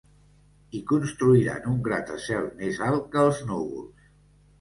Hi 0.77 0.79
construiran 0.91 1.67
un 1.71 1.75
gratacel 1.87 2.47
més 2.63 2.81
alt 2.87 3.05
que 3.13 3.21
els 3.27 3.43
núvols. 3.51 4.09